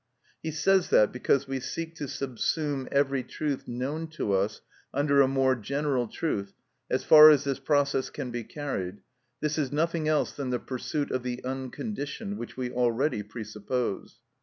[0.41, 5.27] He says that because we seek to subsume every truth known to us under a
[5.27, 6.53] more general truth,
[6.89, 9.01] as far as this process can be carried,
[9.41, 14.21] this is nothing else than the pursuit of the unconditioned, which we already presuppose.